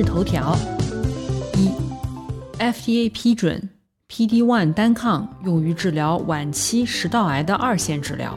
[0.00, 0.56] 日头条：
[1.58, 1.70] 一
[2.58, 3.68] ，FDA 批准
[4.08, 8.34] PD-1 单抗用于治疗晚期食道癌的二线治疗。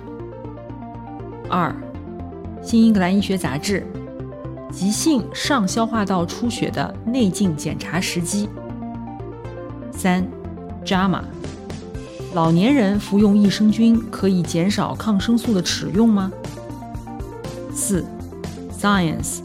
[1.49, 1.73] 二，
[2.67, 3.87] 《新英格兰医学杂志》
[4.73, 8.49] 急性上消化道出血的内镜检查时机。
[9.93, 10.21] 三，
[10.85, 11.21] 《JAMA》
[12.33, 16.29] 老年人服用益生菌可以减少抗生素的使用吗？
[17.73, 18.01] 四，
[18.77, 19.37] 《Science》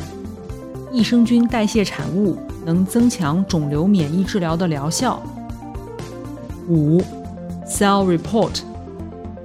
[0.98, 5.22] 益生菌代谢产物能增强肿瘤免疫治疗的疗效。
[6.66, 7.00] 五
[7.64, 8.62] ，Cell Report，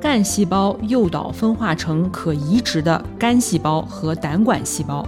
[0.02, 5.08] 干细胞诱导分化成可移植的肝细胞和胆管细胞。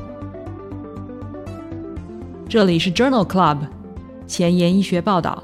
[2.48, 3.58] 这里是 Journal Club
[4.28, 5.44] 前沿医学报道，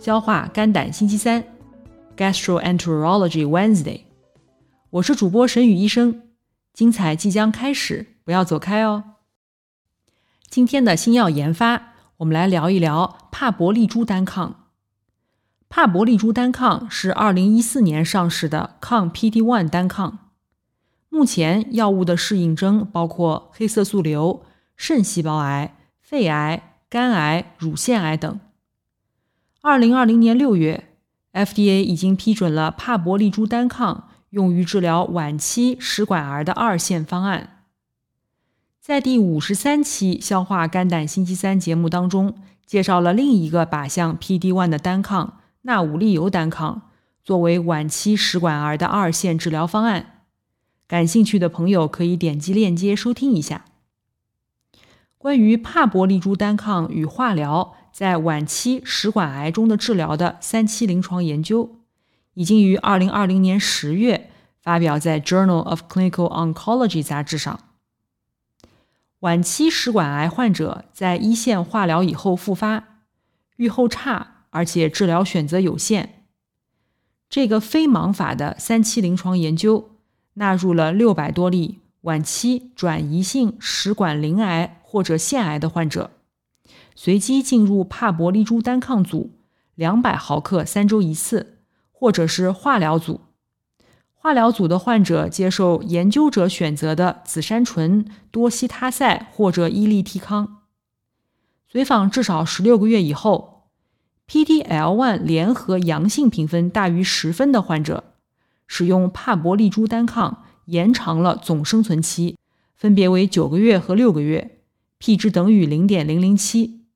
[0.00, 1.44] 消化肝胆星期三
[2.16, 4.00] ，Gastroenterology Wednesday。
[4.90, 6.22] 我是主播沈宇医生，
[6.72, 9.04] 精彩即将开始，不要走开哦。
[10.54, 14.68] 今天的新药研发，我们来聊一聊帕博利珠单抗。
[15.68, 20.30] 帕博利珠单抗是二零一四年上市的抗 PD-1 单抗。
[21.08, 24.44] 目前药物的适应症包括黑色素瘤、
[24.76, 28.38] 肾细胞癌、肺癌、肝癌、乳腺癌等。
[29.60, 30.88] 二零二零年六月
[31.32, 37.53] ，FDA 已经批准了帕博利珠单抗用于治疗晚期食管癌的二线方案。
[38.86, 42.34] 在第五十三期消化肝胆星期三节目当中，
[42.66, 46.90] 介绍了另一个靶向 PD-1 的单抗纳武利尤单抗，
[47.24, 50.24] 作为晚期食管癌的二线治疗方案。
[50.86, 53.64] 感兴趣的朋友可以点击链接收听一下。
[55.16, 61.76] 关于帕博利珠单抗与化疗在晚期食管癌中的治疗的三期临床研究，
[62.34, 64.30] 已经于二零二零年十月
[64.60, 67.58] 发表在《Journal of Clinical Oncology》杂志上。
[69.24, 73.00] 晚期食管癌患者在一线化疗以后复发，
[73.56, 76.26] 预后差，而且治疗选择有限。
[77.30, 79.92] 这个非盲法的三期临床研究
[80.34, 86.10] 纳入了六百多例晚期转移性食管鳞癌或者腺癌的患者，
[86.94, 89.30] 随机进入帕博利珠单抗组，
[89.74, 93.22] 两百毫克三周一次，或者是化疗组。
[94.24, 100.62] 化疗组的患者接受研究者选择的紫杉醇、多西他赛或者伊利替康。
[101.68, 103.68] 随访至少十六个月以后
[104.26, 108.14] ，PDL1 联合阳性评分大于十分的患者，
[108.66, 112.38] 使用帕博利珠单抗延长了总生存期，
[112.74, 114.60] 分别为九个月和六个月
[114.96, 116.86] ，p 值等于零点零零七。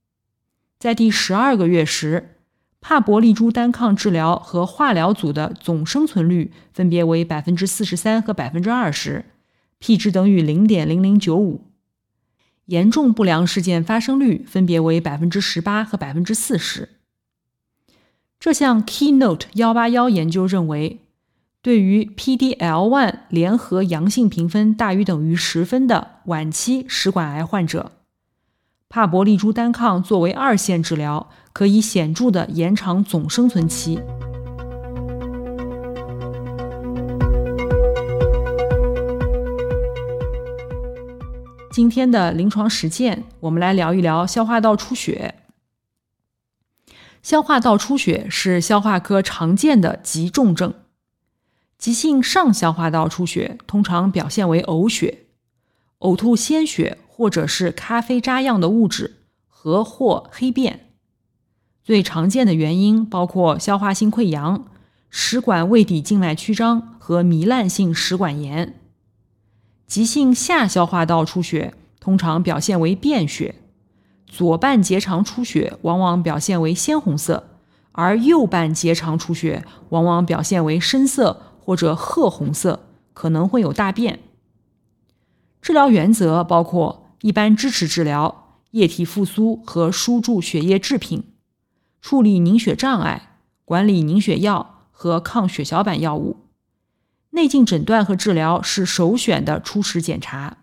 [0.78, 2.37] 在第十二个月时，
[2.80, 9.24] 帕博利珠单抗治疗和化疗组的总生存率分别为百分之四十三和百分之二十
[9.78, 11.64] ，p 值等于零点零零九五。
[12.66, 16.90] 严重不良事件发生率分别为百分之十八和百分之四十。
[18.38, 21.00] 这项 Keynote 幺八幺研究认为，
[21.60, 27.92] 对于 PDL1 联合阳性评分大于等于十分的晚期食管癌患者。
[28.90, 34.00] 帕博利珠单抗作为二线治疗，可以显著的延长总生存期。
[41.70, 45.34] 今天的临床实践，我们来聊一聊消化道出血。
[47.22, 50.72] 消化道出血是消化科常见的急重症，
[51.76, 55.26] 急性上消化道出血通常表现为呕血、
[55.98, 56.96] 呕吐鲜血。
[57.18, 59.16] 或者是咖啡渣样的物质
[59.48, 60.92] 和或黑便，
[61.82, 64.68] 最常见的原因包括消化性溃疡、
[65.10, 68.76] 食管胃底静脉曲张和糜烂性食管炎。
[69.88, 73.56] 急性下消化道出血通常表现为便血，
[74.28, 77.48] 左半结肠出血往往表现为鲜红色，
[77.90, 84.20] 而右半结肠出血往往表现为深色或者褐红色，可能会有大便。
[85.60, 87.06] 治疗原则包括。
[87.22, 91.24] 一般支持治疗、液体复苏和输注血液制品，
[92.00, 96.44] 处理凝血障碍，管理凝血药和抗血小板药物。
[97.30, 100.58] 内镜诊断和治疗是首选的初始检查。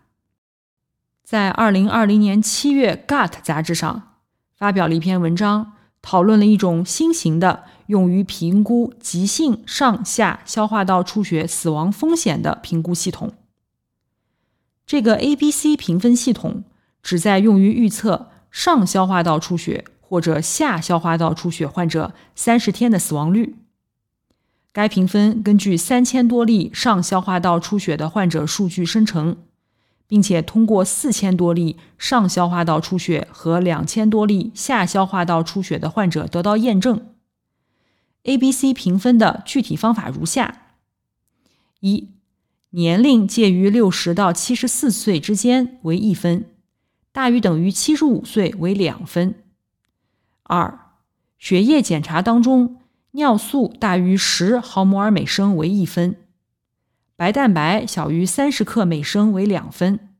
[1.22, 4.14] 在二零二零年七月，《Gut》杂志上
[4.56, 13.32] 发表了一篇文章，讨论了一种新型的用于评估急性上下消化道出血死亡风险的评估系统。
[14.86, 16.64] 这个 A、B、C 评分系统
[17.02, 23.56] 旨在用于预测上消化道出血或者下消化道出血患者三十天的死亡率。
[24.72, 29.36] 该评分根据三千多例上消化道出血的患者数据生成。
[30.08, 37.14] 并且通过四千多例上消化道出血和两千多例下消化道出血的患者得到验证。
[38.22, 40.74] A、B、C 评分的具体方法如下：
[41.80, 42.10] 一、
[42.76, 46.44] 年龄介于六十到七十四岁之间为一分，
[47.10, 49.32] 大于等于七十五岁为两分；
[50.42, 50.92] 二、
[51.38, 52.76] 血液检查当中
[53.12, 56.16] 尿素大于十毫摩尔每升为一分。
[57.16, 60.10] 白蛋白小于三十克每升为两分，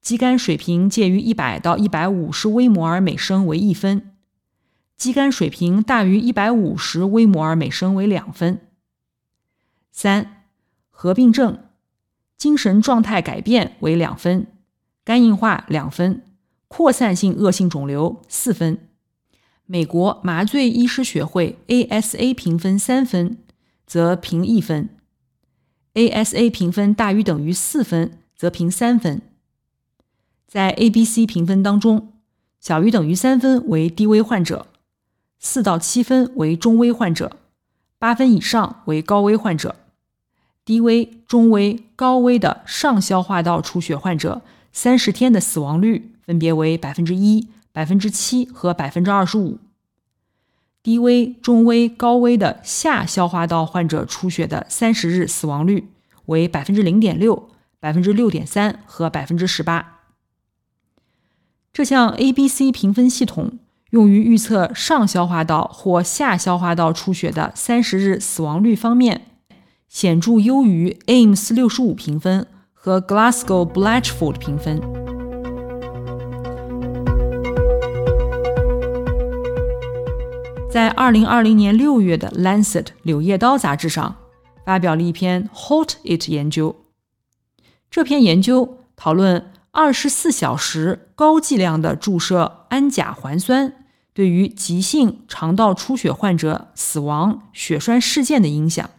[0.00, 4.14] 肌酐水平介于一百到一百五十微摩尔每升为一分，
[4.96, 8.60] 肌酐水平大于一百五十微摩尔每升为两分。
[9.90, 10.44] 三、
[10.88, 11.63] 合并症，
[12.36, 14.46] 精神状态改变为两分，
[15.04, 16.22] 肝硬化两分，
[16.68, 18.78] 扩散性恶性肿瘤四分。
[19.66, 23.38] 美国麻醉医师学会 ASA 评分三分，
[23.86, 24.90] 则评一分。
[25.94, 29.22] ASA 评分大于等于四分，则评三分。
[30.46, 32.12] 在 A、B、C 评分当中，
[32.60, 34.66] 小于等于三分为低危患者，
[35.38, 37.38] 四到七分为中危患者，
[37.98, 39.76] 八分以上为高危患者。
[40.64, 49.58] 低危、中危、高危的上消化道出血患者，三十天的死亡率分别为百分之一、百分之七和百分之二十五。
[50.82, 55.88] 低危、中危、高危的下消化道患者出血的三十日死亡率
[56.26, 57.50] 为百分之零点六、
[57.80, 60.00] 百分之六点三和百分之十八。
[61.72, 63.58] 这项 A、B、C 评分系统
[63.90, 69.33] 用于预测上消化道或下消化道出血的三十日死亡率方面，
[69.94, 74.80] 显著优于 AIMS 六十五评分和 Glasgow Blatchford 评分。
[80.68, 84.16] 在二零二零年六月的《Lancet》柳叶刀杂志上，
[84.66, 86.74] 发表了一篇 “Halt It” 研究。
[87.88, 93.74] 这篇研究讨论二十四小时高剂量的注射氨甲环酸
[94.12, 98.90] 对于急性肠道出血患者死亡、血栓事件的影响。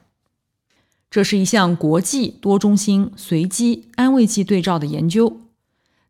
[1.16, 5.40] 这是一项国际多中心随机安慰剂对照的研究，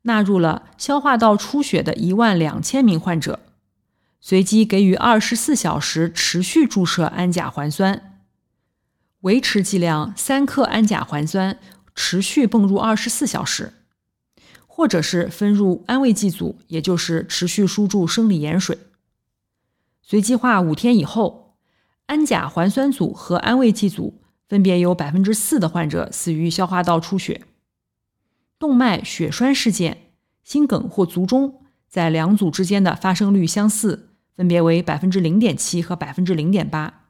[0.01, 3.39] 纳入了消化道出血的一万两千名患者。
[4.19, 8.23] 随机给予二十四小时持续注射氨甲环酸，
[9.19, 11.59] 维持剂量三克氨甲环酸，
[11.93, 13.73] 持续泵入二十四小时，
[14.65, 18.79] 或者是分入安慰剂组，也就是持续输注生理盐水。
[20.01, 21.57] 随机化五天以后，
[22.07, 27.41] 氨甲环酸组和安慰剂组分别有百分之四的患者死于消化道出血，
[28.57, 30.11] 动脉血栓事件、
[30.43, 34.11] 心梗或卒中在两组之间的发生率相似。
[34.35, 37.05] 分别为百分之零点七和百分之零点八，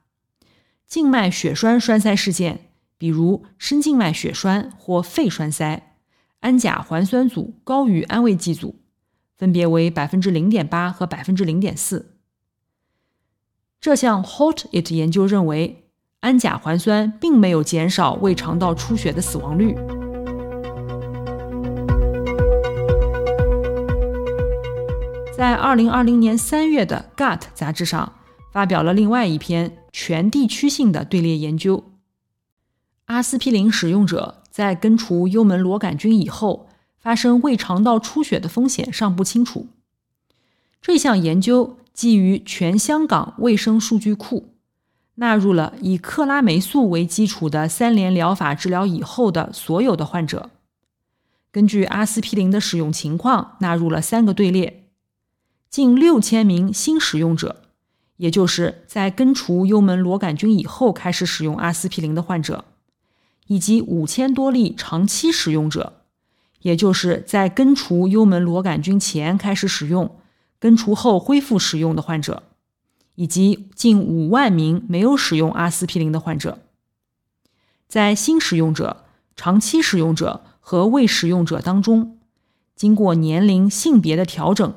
[0.86, 5.96] 静脉血栓栓塞事件，比如深静脉血栓或肺栓塞，
[6.38, 8.76] 氨甲环酸组高于安慰剂组，
[9.36, 12.16] 分别为百分之零点八和百分之零点四。
[13.80, 15.85] 这项 HOT It 研究认为，
[16.26, 19.76] 氨甲环酸并没有减少胃肠道出血的死亡率。
[25.36, 28.14] 在二零二零年三月的《Gut》杂志上，
[28.52, 31.84] 发表了另外一篇全地区性的队列研究。
[33.04, 36.68] 阿司匹林使用者在根除幽门螺杆菌以后，
[36.98, 39.68] 发生胃肠道出血的风险尚不清楚。
[40.82, 44.55] 这项研究基于全香港卫生数据库，
[45.16, 50.50] 纳入了以克拉霉素为基础的三联疗法治疗以后的所有的患者，
[51.50, 54.84] 根据阿司匹林的使用情况，纳入了三个队列。
[55.70, 57.62] 近六千名新使用者，
[58.18, 62.66] 也就是在根除幽门螺杆菌以后开始使用阿司匹林的患者，
[63.46, 66.02] 以及五千多例长期使用者，
[66.60, 70.16] 也就是在根除幽门螺杆菌前开始使用、
[70.58, 72.42] 根除后恢复使用的患者，
[73.16, 76.60] 以及近五万名没有使用阿司匹林的患者，
[77.88, 79.04] 在新使用者、
[79.34, 82.18] 长期使用者和未使用者当中，
[82.74, 84.74] 经过年龄、性别的调整。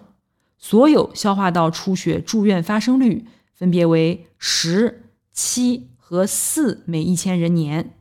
[0.58, 7.96] 所有消化道出血住院发生率分别为十、七和四每一千人年，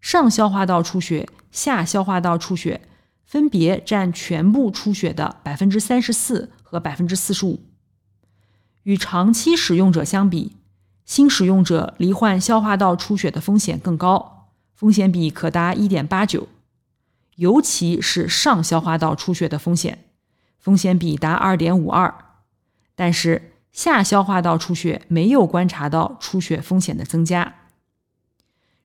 [0.00, 2.88] 上消化道出血、下消化道出血
[3.24, 7.60] 分别占全部出血的百分之三十四和百分之四十五。
[8.86, 10.52] 与长期使用者相比，
[11.04, 16.46] 新使用者罹患消化道出血的风险更高，风险比可达一点八九，
[17.34, 20.04] 尤其是上消化道出血的风险，
[20.60, 22.14] 风险比达二点五二。
[22.94, 27.56] 但是下消化道出血没有观察到出血风险的增加。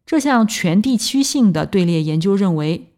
[0.04, 2.96] 这项全地区性的队列研究认为，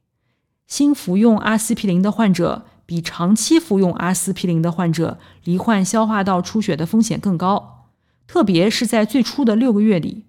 [0.68, 7.88] 新服用阿司匹林的患者比长期服用阿司匹林的患者罹患消化道出血的风险更高，
[8.28, 10.26] 特别是在最初的六个月里。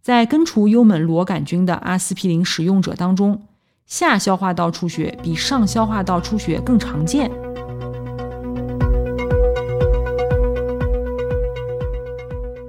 [0.00, 3.46] 在根除幽门螺杆菌的阿司匹林使用者当中，
[3.84, 7.30] 下消化道出血比上消化道出血更常见。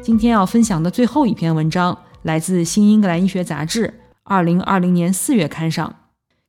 [0.01, 3.87] 今天要分享的最后一篇文章来自《新英格兰医学杂志》
[4.23, 5.95] 二零二零年四月刊上。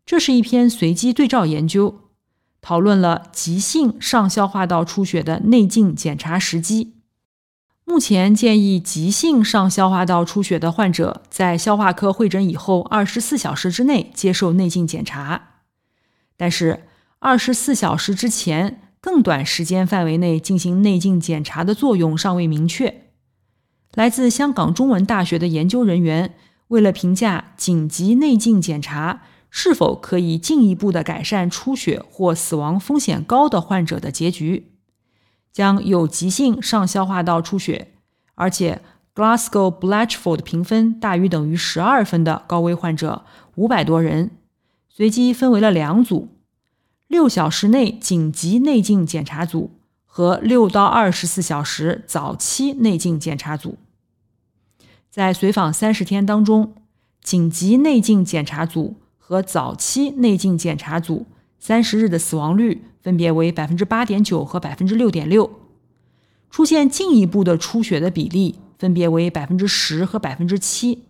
[0.06, 2.00] 这是一篇随机对照研究，
[2.60, 6.94] 讨论了急性上消化道出血的内镜检查时机。
[7.84, 15.54] 目前建议急性上消化道出血的患者在消化科会诊以后二十四小时之内接受内镜检查，
[16.36, 16.84] 但是
[17.18, 23.06] 二十四小时之前更短时间范围内进行内镜检查的作用尚未明确。
[23.94, 26.36] 来自香港中文大学的研究人员，
[26.68, 34.72] 为了评价紧急内镜检查是否可以进一步的改善出血或死亡风险高的患者的结局，
[35.52, 37.92] 将有急性上消化道出血，
[38.36, 38.80] 而且
[39.14, 43.24] Glasgow Blatchford 评分大于等于十二分的高危患者
[43.56, 44.30] 五百多人，
[44.88, 46.28] 随机分为了两组：
[47.08, 49.72] 六小时内紧急内镜检查组。
[50.12, 53.78] 和六到二十四小时早期内镜检查组，
[55.08, 56.74] 在随访三十天当中，
[57.22, 58.96] 紧急内镜检查组
[59.30, 61.24] 和早期内镜检查组
[61.60, 65.48] 三十日的死亡率分别为百分之八点九和百分之六点六，
[66.50, 71.04] 出现进一步的出血的比例分别为百分之十和百分之七。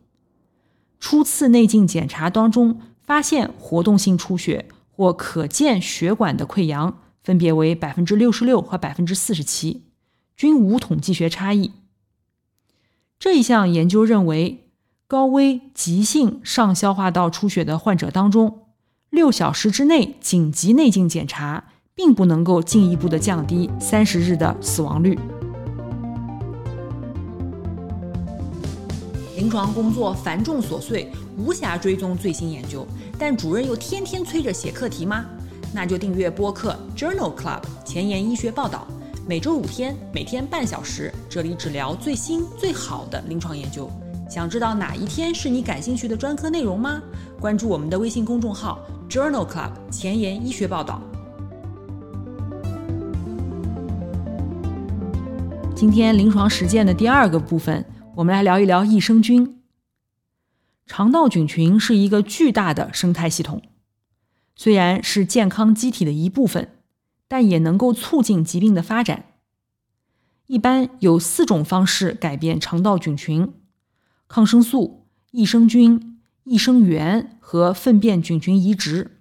[0.99, 6.99] 初次内镜检查当中发现活动性出血或可见血管的溃疡。
[7.23, 9.83] 分别为百分之六十六和百分之四十七，
[10.37, 11.73] 均无统计学差异。
[13.19, 14.70] 这一项研究认为，
[15.11, 18.61] 高危急性上消化道出血的患者当中，
[19.11, 21.65] 六小时之内紧急内镜检查
[21.97, 25.19] 并不能够进一步的降低三十日的死亡率。
[29.37, 32.87] 临床工作繁重琐碎，无暇追踪最新研究，
[33.19, 35.27] 但主任又天天催着写课题吗？
[35.75, 38.87] 那就订阅播客 Journal Club 前沿医学报道，
[39.27, 43.91] 每周五天，每天半小时，这里只聊最新最好的临床研究。
[44.31, 47.03] 想知道哪一天是你感兴趣的专科内容吗？
[47.41, 51.03] 关注我们的微信公众号 Journal Club 前沿医学报道。
[55.75, 57.85] 今天临床实践的第二个部分，
[58.15, 59.63] 我们来聊一聊益生菌。
[60.87, 63.61] 肠道菌群是一个巨大的生态系统。
[64.55, 66.69] 虽然是健康机体的一部分，
[67.27, 69.25] 但也能够促进疾病的发展。
[70.47, 73.53] 一般有四种方式改变肠道菌群：
[74.31, 79.19] 抗生素、益生菌、益生元和粪便菌群移植。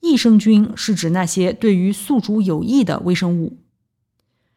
[0.00, 3.58] 益生菌是指那些对于宿主有益的微生物。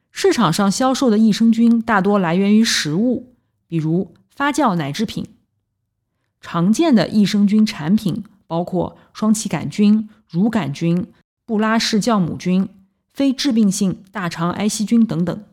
[0.10, 3.36] 市场上销售的益生菌大多来源于食物，
[3.68, 5.28] 比如发酵奶制品。
[6.42, 8.24] 常见的益生菌产品。
[8.48, 11.08] 包括双歧杆菌、乳杆菌、
[11.46, 12.68] 布拉氏酵母菌、
[13.14, 15.44] 非致病性大肠癌细菌等等。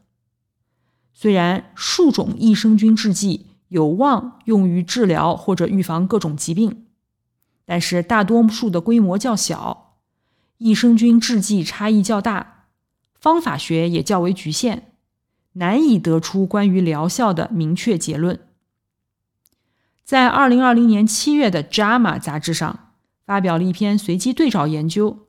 [1.14, 6.86] 虽然数种益生菌制剂有望用于治疗或者预防各种疾病，
[7.64, 9.96] 但是大多数的规模较小，
[10.58, 12.66] 益生菌制剂差异较大，
[13.14, 14.92] 方法学也较为局限，
[15.52, 18.40] 难以得出关于疗效的明确结论。
[20.04, 22.84] 在二零二零年七月的《JAMA》杂志上。
[23.28, 25.26] 发表了一篇随机对照研究，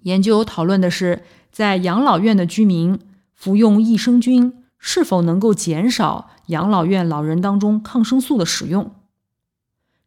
[0.00, 3.00] 研究讨论的是在养老院的居民
[3.32, 8.92] 服用益生菌是否能够减少养老院老人当中抗生素的使用。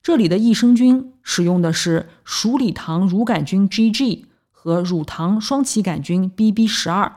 [0.04, 7.12] 这里的益生菌使用的是鼠李糖乳杆菌 GG 和乳糖双歧杆菌 BB 十二。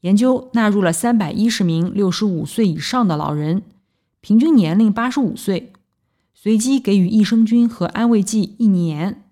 [0.00, 3.62] 研究纳入了三百一十名六十五岁以上的老人，
[4.22, 5.74] 平均年龄八十五岁。
[6.32, 9.24] 随机给予益生菌和安慰剂一年，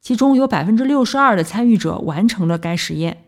[0.00, 3.25] 其中有百分之六十二的参与者完成了该实验。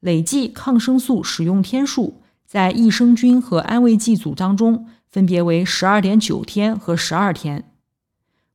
[0.00, 7.70] 累计抗生素使用天数在益生菌和安慰剂组当中分别为十二点九天和十二天，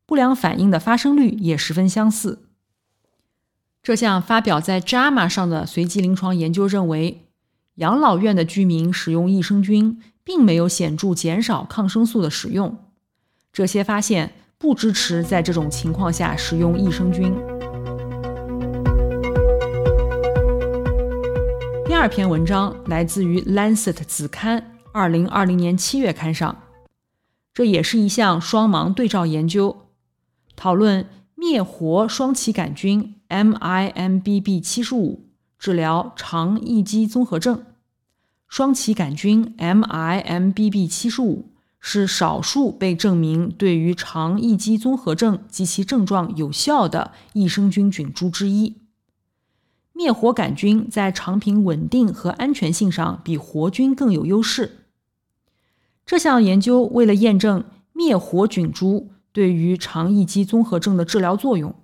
[0.06, 2.44] 不良反应的发生率也十分相似。
[3.82, 7.28] 这项发表在《JAMA》上的随机临床研究认为，
[7.76, 12.78] 养老院的居民使用益生菌并没有显著减少抗生素的使用。
[13.52, 17.34] 这些发现不支持在这种情况下使用益生菌。
[22.04, 26.64] 二篇文章来自于《Lancet》子刊，二零二零年七月刊上。
[27.54, 29.88] 这也是一项双盲对照研究，
[30.58, 33.16] 讨论灭活双歧杆菌。
[33.30, 37.64] MIMBB 七十五治疗肠易激综合症，
[38.50, 48.83] 双歧杆菌 MIMBB 七十五是少数被证明对于肠易激综合症及其症状有效的益生菌菌株之一。
[49.94, 54.88] 灭活杆菌在肠品稳定和安全性上比活菌更有优势。
[56.06, 61.76] 这项研究为了验证灭活菌株对于肠易激综合症的治疗作用。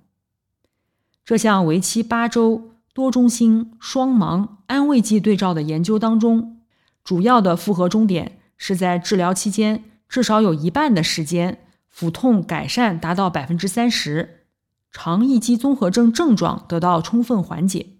[1.24, 6.62] 这项为期八周、多中心、双盲安慰剂对照的研究当中，
[7.04, 14.46] 主要的复合终点是在治疗期间至少有一半的时间腹痛改善达到百分之三十，
[14.92, 17.99] 肠易激综合症症状得到充分缓解。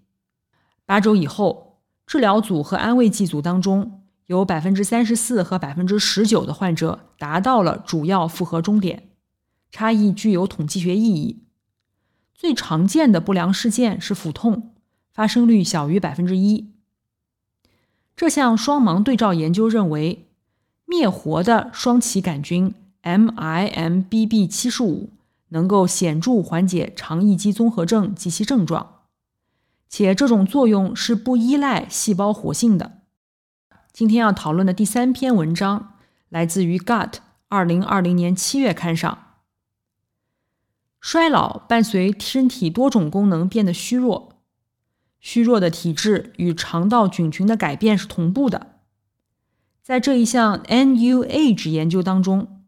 [0.90, 9.10] 八周以后，治疗组和安慰剂组当中有百分之三十四和百分之十九的患者达到了主要复合终点，
[9.70, 11.44] 差异具有统计学意义。
[12.34, 14.74] 最常见的不良事件是腹痛，
[15.12, 16.72] 发生率小于百分之一。
[18.16, 20.26] 这项双盲对照研究认为，
[20.86, 25.10] 灭活的双歧杆菌 MIMBB 七十五
[25.50, 28.99] 能够显著缓解肠易激综合症及其症状，
[29.90, 33.00] 且这种作用是不依赖细胞活性的。
[33.92, 35.94] 今天要讨论的第三篇文章
[36.28, 37.10] 来自于《Gut》
[37.48, 39.18] 二零二零年七月刊上。
[41.00, 44.40] 衰老伴随身体多种功能变得虚弱，
[45.18, 48.76] 虚弱的体质与肠道菌群的改变是同步的。
[49.82, 52.59] 在这一项 NU Age 研究当中，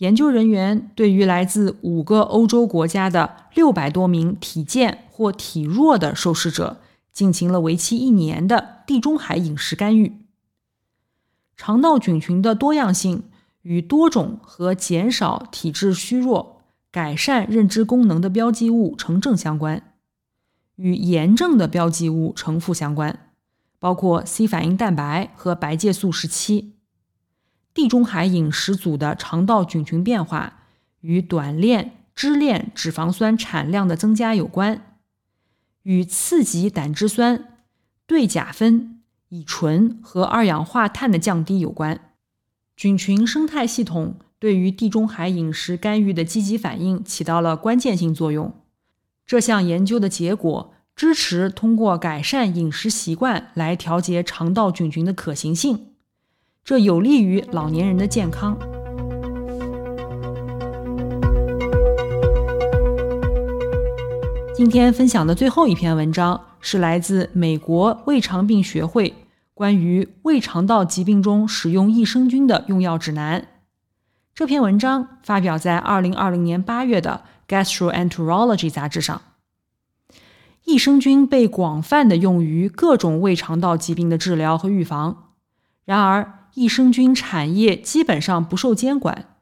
[0.00, 6.80] 研究人员对于来自五个欧洲国家的六百多名体健或体弱的受试者
[7.12, 10.12] 进行了为期一年的地中海饮食干预。
[11.56, 13.24] 肠道菌群的多样性
[13.62, 16.56] 与多种和减少体质虚弱。
[16.92, 19.94] 改善认知功能的标记物呈正相关，
[20.74, 23.30] 与炎症的标记物呈负相关，
[23.78, 26.79] 包括 C 反应蛋白和白介素十七。
[27.72, 30.64] 地中海饮食组的肠道菌群变化
[31.00, 34.98] 与短链支链脂肪酸产量的增加有关，
[35.82, 37.58] 与次级胆汁酸、
[38.06, 42.12] 对甲酚、乙醇和二氧化碳的降低有关。
[42.76, 44.16] 菌群生态系统。
[44.40, 48.54] 对于地中海饮食干预的积极反应起到了关键性作用。
[49.26, 55.89] 这项研究的结果支持通过改善饮食习惯来调节肠道菌群的可行性，
[56.70, 58.56] 这有利于老年人的健康。
[64.54, 69.12] 今天分享的最后一篇文章是来自美国胃肠病学会
[69.52, 73.48] 关于胃肠道疾病中使用益生菌的用药指南。
[74.32, 79.20] 这篇文章发表在二零二零年八月的《Gastroenterology》杂志上。
[80.62, 85.30] 益生菌被广泛的用于各种胃肠道疾病的治疗和预防。
[85.84, 89.36] 然而，益生菌产业基本上不受监管，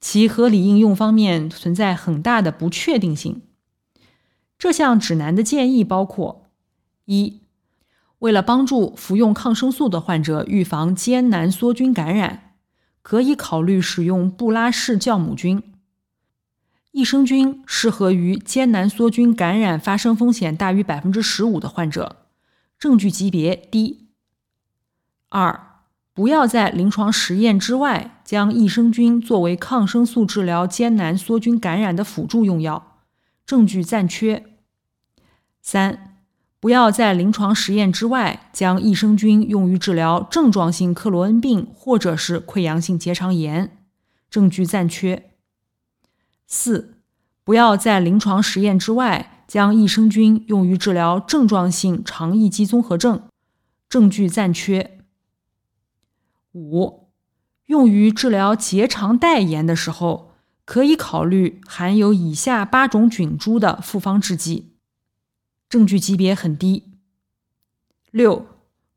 [0.00, 3.42] 其合理应用方面存在很大的不确定性。
[4.58, 6.50] 这项指南的建议包括：
[7.04, 7.40] 一、
[8.20, 12.44] 为了帮助服用抗生素的患者预防艰难梭菌感染。
[13.00, 15.62] 可以考虑使用布拉氏酵母菌。
[16.90, 22.26] 益生菌适合于艰难梭菌感染发生风险大于百分之十五的患者，
[22.78, 24.08] 证据级别低。
[25.30, 25.67] 二，
[26.18, 32.98] 不要在临床实验之外将益生菌作为抗生素治疗艰难梭菌感染的辅助用药，
[33.46, 34.44] 证据暂缺。
[35.62, 36.16] 三。
[36.58, 43.78] 不要在临床实验之外将益生菌用于治疗症状性克罗恩病或者是溃疡性结肠炎，
[44.28, 45.30] 证据暂缺。
[46.48, 46.96] 四，
[47.44, 53.22] 不要在临床实验之外将益生菌用于治疗症状性肠易激综合症，
[53.88, 54.97] 证据暂缺。
[56.52, 57.08] 五，
[57.66, 60.32] 用于治疗结肠带炎的时候，
[60.64, 64.74] 可以考虑含有以下八种菌株的复方制剂。
[65.68, 66.84] 证据级别很低。
[68.10, 68.46] 六，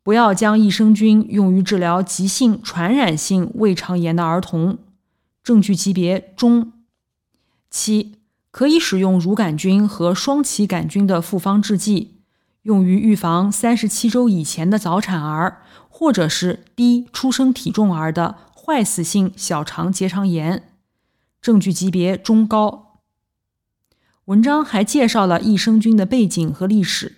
[0.01, 4.79] 不要将益生菌用于治疗急性传染性胃肠炎的儿童，
[5.43, 6.71] 证据级别中。
[7.69, 8.15] 七，
[8.51, 12.20] 可以使用乳杆菌和双歧杆菌的复方制剂，
[12.63, 20.71] 用于预防三十七周以前的早产儿或者是低出生体重儿的坏死性小肠结肠炎，
[21.41, 22.99] 证据级别中高。
[24.25, 27.17] 文章还介绍了益生菌的背景和历史。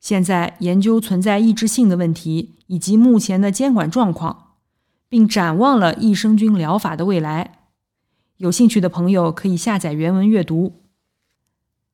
[0.00, 4.54] 现在研究存在抑制性的问题以及目前的监管状况，
[5.08, 7.58] 并展望了益生菌疗法的未来。
[8.38, 10.82] 有兴趣的朋友可以下载原文阅读。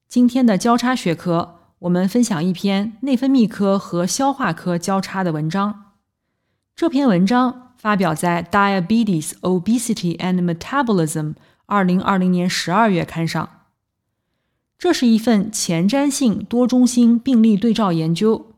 [0.08, 5.92] 今天的交叉学科，我们分享一篇内分泌科和消化科交叉的文章。
[6.76, 11.32] 这篇文章发表在《Diabetes, Obesity and Metabolism》
[11.64, 13.48] 二零二零年十二月刊上。
[14.76, 18.52] 这是一份前瞻性多中心病例对照研究，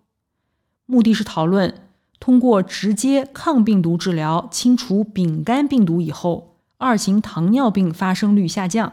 [0.86, 8.92] 目的是讨论通过直接抗病毒治疗清除丙肝病毒以后，二型糖尿病发生率下降。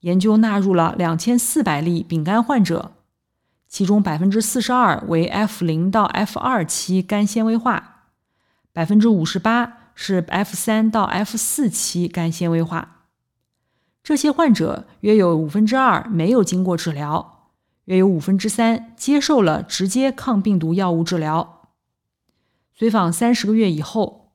[0.00, 2.93] 研究纳入了两千四百例丙肝患者，
[3.74, 8.04] 其中百分之四十二为 F 零到 F 二期肝纤维化，
[8.72, 13.06] 百分之五十八是 F 三到 F 四期肝纤维化。
[14.04, 17.48] 这些患者约有五分之二没有经过治疗，
[17.86, 21.72] 约有五分之三接受了直接抗病毒药物治疗。
[22.76, 24.34] 随访三十个月以后，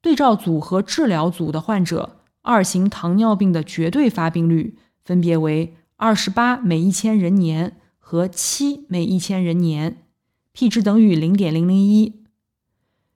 [0.00, 10.04] 对照组和治疗组的患者二型糖尿病的绝对发病率分别为二十八每一千人年和七每一千人年
[10.52, 12.22] ，p 值等于零点零零一。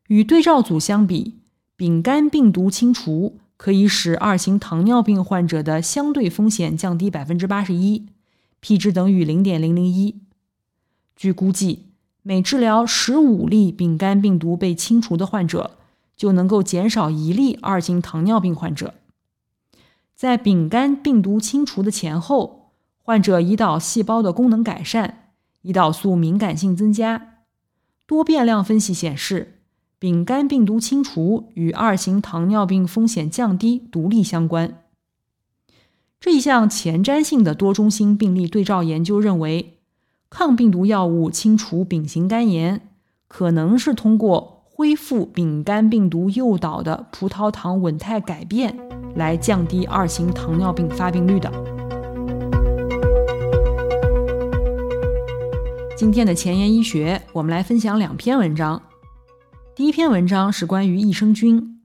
[0.09, 1.39] 与对照组相比，
[1.77, 3.39] 丙肝病毒清除。
[3.57, 8.07] 可以使二型糖尿病患者的相对风险降低百分之八十一
[8.59, 10.23] ，p 值等于零点零零一。
[11.15, 11.91] 据估计，
[12.23, 15.77] 每治疗十五例丙肝病毒被清除的患者，
[16.17, 18.95] 就能够减少一例二型糖尿病患者。
[20.17, 22.60] 在丙肝病毒清除的前后，
[23.03, 25.31] 患者胰岛细胞的功能改善，
[25.63, 27.39] 胰岛素敏感性增加。
[28.07, 29.57] 多变量分析显示。
[29.99, 34.79] 丙肝病毒清除与二型糖尿病风险降低独立相关。
[36.19, 39.75] 这一项前瞻性的多中心病例对照研究认为，
[40.31, 42.81] 抗病毒药物清除丙型肝炎，
[43.29, 48.75] 可能是通过恢复丙肝病毒诱导的葡萄糖稳态改变
[49.15, 51.80] 来降低二型糖尿病发病率的。
[56.01, 58.85] 今天的前沿医学，我们来分享两篇文章。
[59.75, 61.83] 第一篇文章是关于益生菌。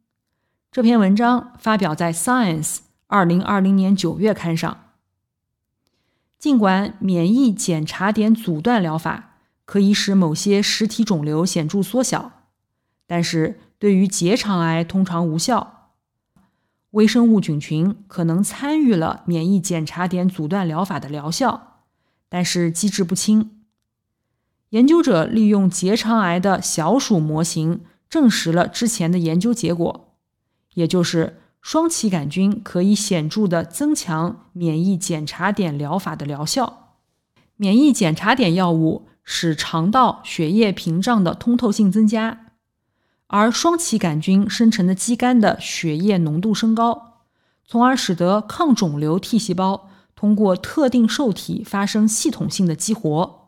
[0.71, 2.75] 这篇文章发表在《Science》
[3.07, 4.77] 二零二零年九月刊上。
[6.39, 12.31] 尽管免疫检查点阻断疗法可以使某些实体肿瘤显著缩小，
[13.05, 15.89] 但是对于结肠癌通常无效。
[16.91, 21.81] 微生物菌群可能参与了免疫检查点阻断疗法的疗效，
[22.29, 23.54] 但是机制不清。
[24.75, 30.13] 研究者利用结肠癌的小鼠模型证实了之前的研究结果，
[30.73, 36.97] 也就是双歧杆菌可以显著的增强免疫检查点疗法的疗效。
[37.55, 42.47] 免疫检查点药物使肠道血液屏障的通透性增加，
[43.27, 47.21] 而双歧杆菌生成的肌酐的血液浓度升高，
[47.65, 53.44] 从而使得抗肿瘤 T 细胞通过特定受体发生系统性的激活。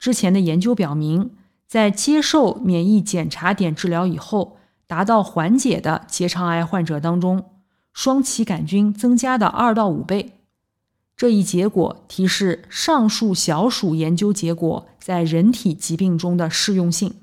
[0.00, 1.36] 之前的研究表明，
[1.66, 7.50] 在接受免疫检查点治疗以后，达到缓解的结肠癌患者当中，
[7.92, 10.40] 双歧杆菌增加的二到五倍。
[11.14, 17.16] 这一结果提示上述小鼠研究结果在人体疾病中的适用性。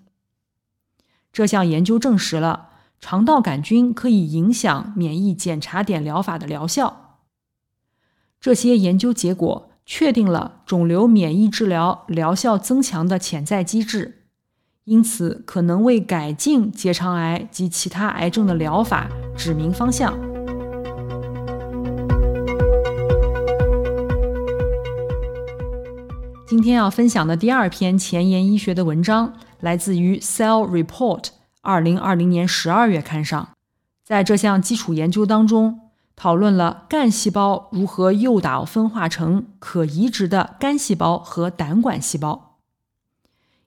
[1.34, 7.18] 这项研究证实了肠道杆菌可以影响免疫检查点疗法的疗效。
[8.40, 9.67] 这些研究结果。
[9.89, 14.26] 确定了肿瘤免疫治疗疗效增强的潜在机制，
[14.84, 20.19] 因此可能为改进结肠癌及其他癌症的疗法指明方向。
[26.45, 31.21] 今天要分享的第二篇前沿医学的文章来自于《Cell Report》
[31.62, 33.52] 二零二零年十二月刊上，
[34.04, 35.87] 在这项基础研究当中。
[36.18, 42.58] 讨论了干细胞如何诱导分化成可移植的肝细胞和胆管细胞。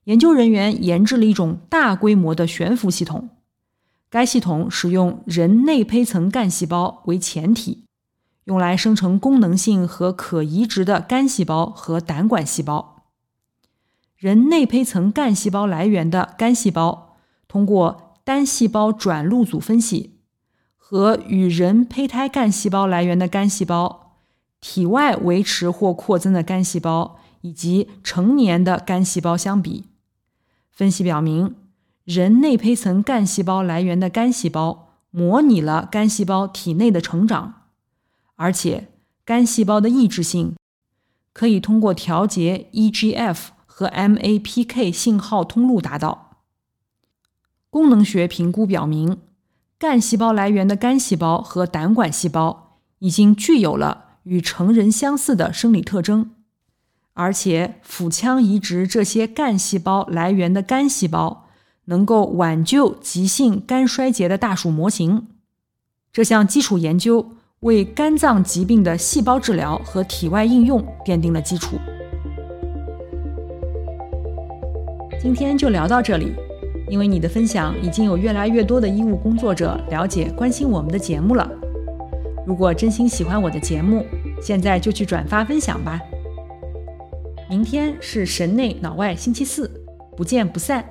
[0.05, 3.31] 研究人员研制了一种大规模的悬浮系统，
[4.11, 7.85] 该系统使用人内胚层干细胞为前体，
[8.45, 13.05] 用来生成功能性和可移植的肝细胞和胆管细胞。
[14.17, 20.19] 人内胚层干细胞来源的肝细胞，通过单细胞转录组分析。
[20.90, 24.16] 和与人胚胎干细胞来源的干细胞、
[24.61, 29.85] 体外维持或扩增的干细胞以及成年的干细胞相比，
[30.72, 31.55] 分析表明，
[32.03, 37.68] 人内胚层干细胞来源的干细胞模拟了干细胞体内的成长，
[38.35, 38.88] 而且
[39.24, 40.57] 干细胞的抑制性
[41.33, 46.40] 可以通过调节 EGF 和 MAPK 信号通路达到。
[47.70, 49.18] 功能学评估表明。
[49.81, 56.33] 干细胞来源的干细胞和胆管细胞已经具有了与成人相似的生理特征，
[57.14, 61.47] 而且腹腔移植这些干细胞来源的干细胞
[61.87, 65.29] 能够挽救急性肝衰竭的大鼠模型。
[66.12, 71.79] 这项基础研究为肝脏疾病的细胞治疗和体外应用奠定了基础。
[75.19, 76.35] 今天就聊到这里。
[76.90, 81.48] 因为你的分享，已经有越来越多的医务工作者了解、关心我们的节目了。
[82.44, 84.05] 如果真心喜欢我的节目，
[84.42, 86.00] 现在就去转发分享吧。
[87.48, 89.70] 明天是神内脑外星期四，
[90.16, 90.85] 不见不散。